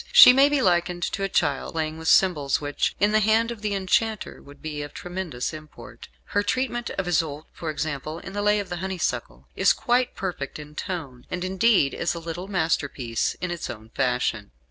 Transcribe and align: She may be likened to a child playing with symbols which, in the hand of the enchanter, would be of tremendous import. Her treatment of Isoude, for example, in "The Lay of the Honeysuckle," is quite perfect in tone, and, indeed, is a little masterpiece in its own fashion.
She 0.11 0.33
may 0.33 0.49
be 0.49 0.63
likened 0.63 1.03
to 1.03 1.21
a 1.21 1.29
child 1.29 1.73
playing 1.73 1.99
with 1.99 2.07
symbols 2.07 2.59
which, 2.59 2.95
in 2.99 3.11
the 3.11 3.19
hand 3.19 3.51
of 3.51 3.61
the 3.61 3.75
enchanter, 3.75 4.41
would 4.41 4.59
be 4.59 4.81
of 4.81 4.95
tremendous 4.95 5.53
import. 5.53 6.07
Her 6.33 6.41
treatment 6.41 6.89
of 6.97 7.07
Isoude, 7.07 7.43
for 7.53 7.69
example, 7.69 8.17
in 8.17 8.33
"The 8.33 8.41
Lay 8.41 8.59
of 8.59 8.69
the 8.69 8.77
Honeysuckle," 8.77 9.47
is 9.55 9.73
quite 9.73 10.15
perfect 10.15 10.57
in 10.57 10.73
tone, 10.73 11.27
and, 11.29 11.43
indeed, 11.43 11.93
is 11.93 12.15
a 12.15 12.19
little 12.19 12.47
masterpiece 12.47 13.35
in 13.41 13.51
its 13.51 13.69
own 13.69 13.89
fashion. 13.89 14.49